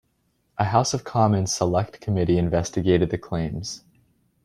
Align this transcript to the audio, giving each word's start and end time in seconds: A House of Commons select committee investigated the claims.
A 0.57 0.63
House 0.65 0.95
of 0.95 1.03
Commons 1.03 1.53
select 1.53 2.01
committee 2.01 2.39
investigated 2.39 3.11
the 3.11 3.19
claims. 3.19 3.83